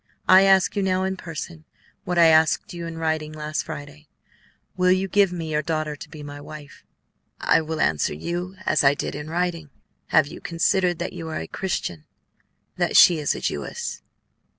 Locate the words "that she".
12.77-13.19